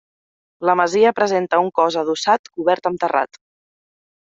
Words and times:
La 0.69 0.73
masia 0.79 1.11
presenta 1.19 1.61
un 1.67 1.69
cos 1.81 1.99
adossat 2.03 2.51
cobert 2.57 2.91
amb 2.93 3.03
terrat. 3.07 3.41